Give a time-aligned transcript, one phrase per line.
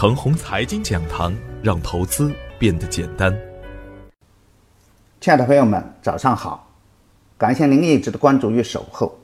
[0.00, 3.38] 程红财经讲堂，让投资变得简单。
[5.20, 6.66] 亲爱的朋友们，早上好！
[7.36, 9.14] 感谢您一直的关注与守候。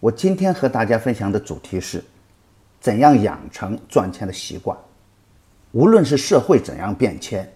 [0.00, 2.02] 我今天和大家分享的主题是：
[2.80, 4.74] 怎样养成赚钱的习惯。
[5.72, 7.46] 无论是社会怎样变迁，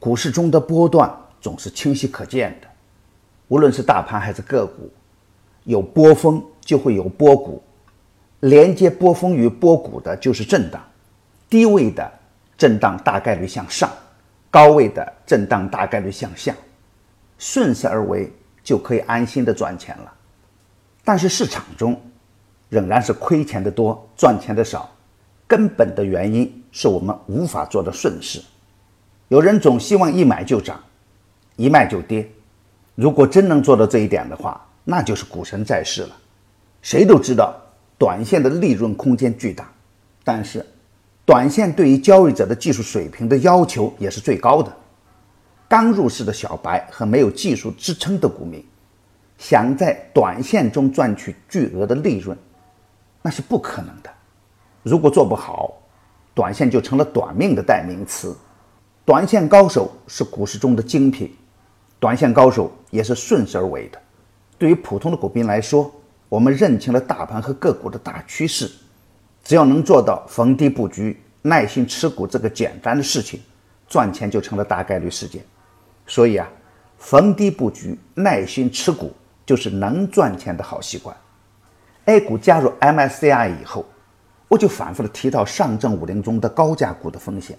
[0.00, 2.68] 股市中的波段总是清晰可见的。
[3.48, 4.90] 无论是大盘还是个股，
[5.64, 7.62] 有波峰就会有波谷，
[8.40, 10.82] 连接波峰与波谷的就是震荡。
[11.52, 12.10] 低位的
[12.56, 13.90] 震荡大概率向上，
[14.50, 16.54] 高位的震荡大概率向下，
[17.36, 18.32] 顺势而为
[18.64, 20.10] 就可以安心的赚钱了。
[21.04, 22.00] 但是市场中
[22.70, 24.90] 仍然是亏钱的多，赚钱的少，
[25.46, 28.42] 根本的原因是我们无法做到顺势。
[29.28, 30.82] 有人总希望一买就涨，
[31.56, 32.26] 一卖就跌。
[32.94, 36.16] 如果真能做到这一点的话，那就是股神在世了。
[36.80, 37.54] 谁都知道，
[37.98, 39.70] 短线的利润空间巨大，
[40.24, 40.64] 但是。
[41.24, 44.76] 短线对于交易者的技术水平的要求也是最高的。
[45.68, 48.62] 刚入市的小白和没有技术支撑的股民，
[49.38, 52.36] 想在短线中赚取巨额的利润，
[53.22, 54.10] 那是不可能的。
[54.82, 55.72] 如果做不好，
[56.34, 58.36] 短线就成了短命的代名词。
[59.04, 61.32] 短线高手是股市中的精品，
[62.00, 63.98] 短线高手也是顺势而为的。
[64.58, 65.90] 对于普通的股民来说，
[66.28, 68.70] 我们认清了大盘和个股的大趋势。
[69.42, 73.40] 只要能做到逢低布局、耐心持股这个简单的事情，
[73.88, 75.44] 赚钱就成了大概率事件。
[76.06, 76.48] 所以啊，
[76.98, 79.12] 逢低布局、耐心持股
[79.44, 81.16] 就是能赚钱的好习惯。
[82.04, 83.84] A 股加入 MSCI 以后，
[84.48, 87.56] 我就反复的提到上证五零中的高价股的风险，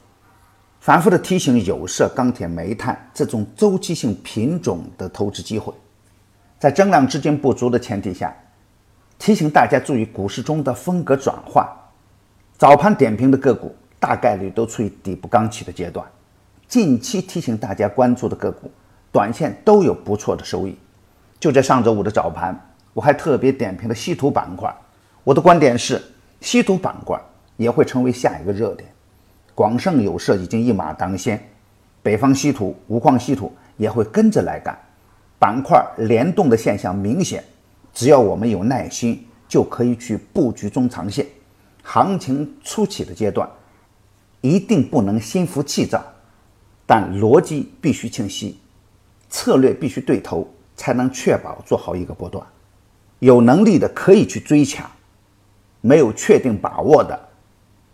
[0.79, 5.73] 反复的提醒有色、钢铁、煤炭这种周期性品种的投资机会，
[6.59, 8.33] 在增量资金不足的前提下。
[9.23, 11.65] 提醒大家注意股市中的风格转换，
[12.57, 16.05] 早盘点评的个股大概率都处于底部刚起的阶段。
[16.67, 18.69] 近期提醒大家关注的个股，
[19.13, 20.77] 短线都有不错的收益。
[21.39, 22.53] 就在上周五的早盘，
[22.93, 24.75] 我还特别点评了稀土板块。
[25.23, 26.03] 我的观点是，
[26.41, 27.17] 稀土板块
[27.55, 28.89] 也会成为下一个热点。
[29.55, 31.41] 广盛有色已经一马当先，
[32.01, 34.77] 北方稀土、无矿稀土也会跟着来干，
[35.39, 37.41] 板块联动的现象明显。
[37.93, 41.25] 只要我们有耐心，就可以去布局中长线。
[41.83, 43.47] 行情初起的阶段，
[44.41, 46.03] 一定不能心浮气躁，
[46.85, 48.59] 但逻辑必须清晰，
[49.29, 52.43] 策略必须对头，才能确保做好一个波段。
[53.19, 54.89] 有能力的可以去追抢，
[55.81, 57.19] 没有确定把握的，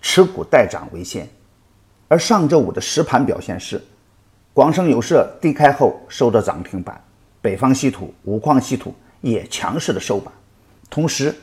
[0.02, 1.28] 持股待涨为先。
[2.08, 3.84] 而上周五的实盘表现是，
[4.54, 7.04] 广生有色低开后收到涨停板，
[7.42, 8.94] 北方稀土、五矿稀土。
[9.22, 10.34] 也强势的收板，
[10.90, 11.36] 同时，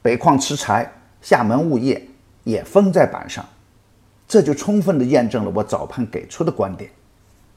[0.00, 0.90] 北矿磁材、
[1.20, 2.02] 厦门物业
[2.44, 3.44] 也封在板上，
[4.26, 6.90] 这就充分的验证了我早盘给出的观点。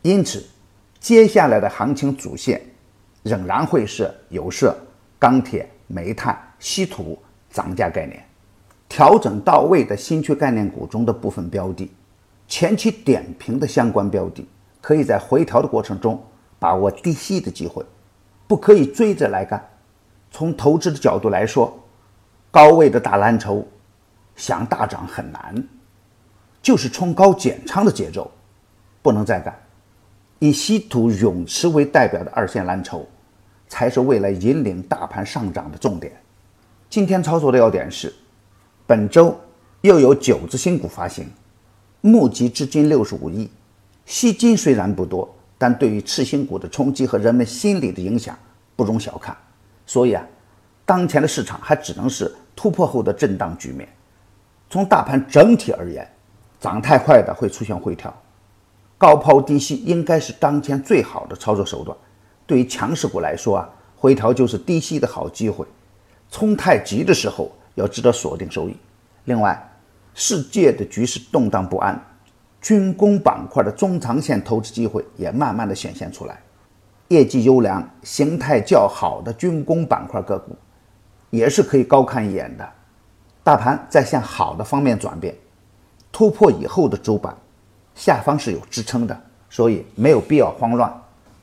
[0.02, 0.44] 因此，
[1.00, 2.62] 接下来的行情主线
[3.24, 4.76] 仍然会是有色、
[5.18, 7.18] 钢铁、煤炭、稀土
[7.50, 8.22] 涨价概念，
[8.90, 11.90] 调整到位的新区概念股中的部分标的，
[12.48, 14.46] 前期点评的相关标的，
[14.82, 16.22] 可以在回调的过程中
[16.60, 17.86] 把握低吸的机会。
[18.52, 19.66] 不可以追着来干。
[20.30, 21.74] 从投资的角度来说，
[22.52, 23.66] 高位的大蓝筹
[24.36, 25.56] 想大涨很难，
[26.62, 28.30] 就是冲高减仓的节奏，
[29.02, 29.58] 不能再干。
[30.40, 33.08] 以稀土、永磁为代表的二线蓝筹，
[33.70, 36.12] 才是未来引领大盘上涨的重点。
[36.90, 38.14] 今天操作的要点是，
[38.86, 39.34] 本周
[39.80, 41.26] 又有九只新股发行，
[42.02, 43.50] 募集资金六十五亿，
[44.06, 45.34] 吸金虽然不多。
[45.62, 48.36] 但对于次新股的冲击和人们心理的影响
[48.76, 49.38] 不容小看，
[49.86, 50.26] 所以啊，
[50.88, 53.88] 当前的市场还只能是突破后的震荡局面。
[54.72, 56.12] 从大盘整体而言，
[56.60, 58.12] 涨太快的会出现回调，
[58.98, 61.96] 高抛低吸应该是当前最好的操作手段。
[62.48, 65.64] 对于强势股来说啊，回调就是低吸的好机会。
[66.32, 68.76] 冲太急的时候要值得锁定收益。
[69.26, 69.64] 另外，
[70.16, 72.04] 世界的局势动荡不安。
[72.62, 76.40] 军工板块的中长线投资机会也慢慢的显现出来，
[77.08, 80.56] 业绩优良、形态较好的军工板块个股，
[81.32, 82.70] 也是可以高看一眼的。
[83.44, 85.36] 大盘在向好的方面转变，
[86.12, 87.36] 突破以后的主板
[87.96, 89.20] 下方是有支撑的，
[89.50, 90.94] 所以没有必要慌乱。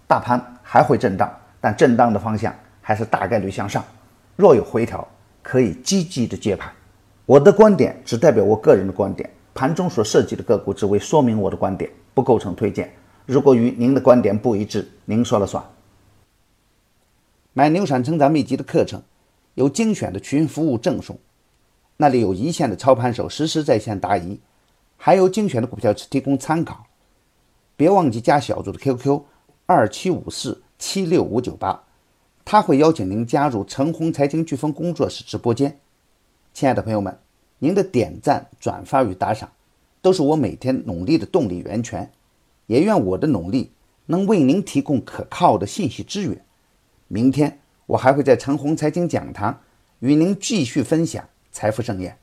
[0.07, 1.29] 大盘还会震荡，
[1.61, 3.85] 但震荡的方向还是大概率向上。
[4.37, 5.07] 若有回调，
[5.43, 6.73] 可以积极的接盘。
[7.27, 9.29] 我的观点只代表我个人的观点。
[9.59, 12.95] 盘中所涉及的个股只为说明我的观点，不构成推荐。
[13.27, 15.61] 如果与您的观点不一致，您说了算。
[17.55, 19.03] 买牛产成长秘籍的课程，
[19.55, 21.19] 有精选的群服务赠送，
[21.97, 24.39] 那里有一线的操盘手实时在线答疑，
[24.97, 26.87] 还有精选的股票提供参考。
[27.77, 29.23] 别忘记加小组的 QQ
[29.67, 31.83] 二七五四七六五九八，
[32.45, 35.81] 他会邀请您加入陈红财经飓风工作室直播间。
[36.55, 37.19] 亲爱的朋友们，
[37.59, 39.51] 您的点赞、转发与打赏，
[40.01, 42.11] 都是我每天努力的动力源泉。
[42.67, 43.73] 也愿我的努力
[44.07, 46.45] 能为您提供可靠的信息资源。
[47.09, 49.61] 明天我还会在陈红财经讲堂
[50.01, 52.19] 与您继续分享财富盛宴。